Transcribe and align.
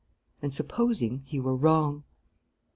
And 0.41 0.51
supposing 0.51 1.19
he 1.27 1.39
were 1.39 1.55
wrong? 1.55 2.05